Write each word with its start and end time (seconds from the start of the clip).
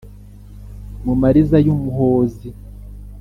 Mu 1.05 1.13
mariza 1.21 1.57
y’Umuhozi 1.65 2.49